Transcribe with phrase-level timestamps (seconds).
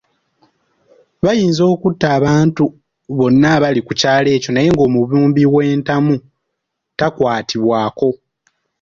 [1.23, 2.63] Bayinza okutta abantu
[3.17, 6.15] bonna abali ku kyalo ekyo naye ng’omubumbi w’entamu
[6.97, 8.09] takwatibwako.